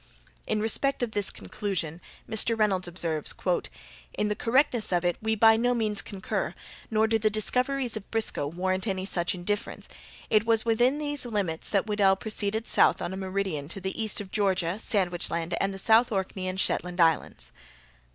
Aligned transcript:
In 0.47 0.59
respect 0.61 0.97
to 1.01 1.05
this 1.05 1.29
conclusion 1.29 2.01
Mr. 2.27 2.57
Reynolds 2.57 2.87
observes: 2.87 3.35
"In 4.15 4.29
the 4.29 4.35
correctness 4.35 4.91
of 4.91 5.05
it 5.05 5.15
we 5.21 5.35
by 5.35 5.55
no 5.57 5.75
means 5.75 6.01
concur; 6.01 6.55
nor 6.89 7.05
do 7.05 7.19
the 7.19 7.29
discoveries 7.29 7.95
of 7.95 8.09
Briscoe 8.09 8.47
warrant 8.47 8.87
any 8.87 9.05
such 9.05 9.35
indifference. 9.35 9.87
It 10.31 10.43
was 10.43 10.65
within 10.65 10.97
these 10.97 11.27
limits 11.27 11.69
that 11.69 11.85
Weddel 11.85 12.15
proceeded 12.15 12.65
south 12.65 12.99
on 12.99 13.13
a 13.13 13.15
meridian 13.15 13.67
to 13.67 13.79
the 13.79 13.93
east 14.03 14.19
of 14.19 14.31
Georgia, 14.31 14.79
Sandwich 14.79 15.29
Land, 15.29 15.53
and 15.61 15.71
the 15.71 15.77
South 15.77 16.11
Orkney 16.11 16.47
and 16.47 16.59
Shetland 16.59 16.99
islands." 16.99 17.51